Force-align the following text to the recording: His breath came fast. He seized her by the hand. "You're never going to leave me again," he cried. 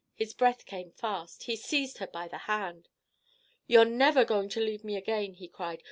His 0.15 0.33
breath 0.33 0.65
came 0.65 0.89
fast. 0.93 1.43
He 1.43 1.55
seized 1.55 1.99
her 1.99 2.07
by 2.07 2.27
the 2.27 2.39
hand. 2.49 2.89
"You're 3.67 3.85
never 3.85 4.25
going 4.25 4.49
to 4.49 4.59
leave 4.59 4.83
me 4.83 4.95
again," 4.97 5.35
he 5.35 5.47
cried. 5.47 5.79